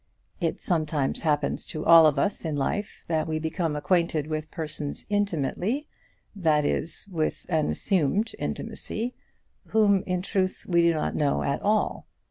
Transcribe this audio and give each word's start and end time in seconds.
It 0.39 0.59
sometimes 0.59 1.21
happens 1.21 1.63
to 1.67 1.85
all 1.85 2.07
of 2.07 2.17
us 2.17 2.43
in 2.43 2.55
life 2.55 3.05
that 3.07 3.27
we 3.27 3.37
become 3.37 3.75
acquainted 3.75 4.25
with 4.25 4.49
persons 4.49 5.05
intimately, 5.11 5.87
that 6.35 6.65
is, 6.65 7.05
with 7.11 7.45
an 7.49 7.69
assumed 7.69 8.33
intimacy, 8.39 9.13
whom 9.67 10.01
in 10.07 10.23
truth 10.23 10.65
we 10.67 10.81
do 10.81 10.95
not 10.95 11.15
know 11.15 11.43
at 11.43 11.61
all. 11.61 12.07